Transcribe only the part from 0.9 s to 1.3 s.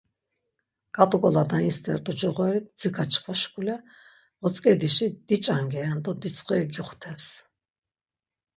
K̆at̆u